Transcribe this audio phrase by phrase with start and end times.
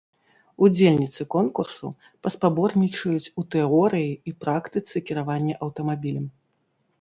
[0.67, 1.91] Удзельніцы конкурсу
[2.27, 6.27] паспаборнічаюць у тэорыі і практыцы кіравання аўтамабілем.